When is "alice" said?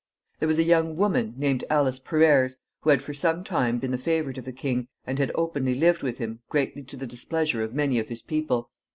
1.69-1.99